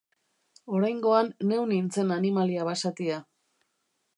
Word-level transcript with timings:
Oraingoan 0.77 1.29
neu 1.51 1.61
nintzen 1.73 2.15
animalia 2.17 2.67
basatia. 2.71 3.21